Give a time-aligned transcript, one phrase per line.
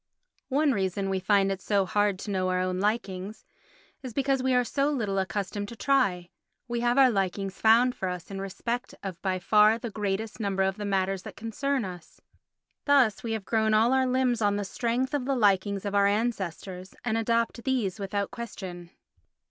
[0.49, 3.45] One reason why we find it so hard to know our own likings
[4.01, 6.31] is because we are so little accustomed to try;
[6.67, 10.63] we have our likings found for us in respect of by far the greater number
[10.63, 12.19] of the matters that concern us;
[12.85, 16.07] thus we have grown all our limbs on the strength of the likings of our
[16.07, 18.89] ancestors and adopt these without question.